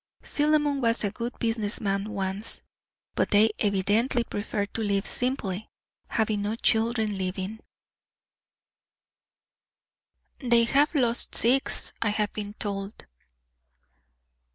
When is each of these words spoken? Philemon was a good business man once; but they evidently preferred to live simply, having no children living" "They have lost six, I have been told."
Philemon 0.23 0.81
was 0.81 1.03
a 1.03 1.11
good 1.11 1.37
business 1.37 1.79
man 1.79 2.05
once; 2.09 2.63
but 3.13 3.29
they 3.29 3.51
evidently 3.59 4.23
preferred 4.23 4.73
to 4.73 4.81
live 4.81 5.05
simply, 5.05 5.69
having 6.09 6.41
no 6.41 6.55
children 6.55 7.15
living" 7.19 7.59
"They 10.39 10.63
have 10.63 10.95
lost 10.95 11.35
six, 11.35 11.93
I 12.01 12.09
have 12.09 12.33
been 12.33 12.55
told." 12.55 13.05